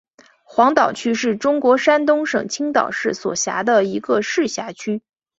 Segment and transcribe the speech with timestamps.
[0.43, 5.03] 黄岛区是中国山东省青岛市所辖的一个市辖区。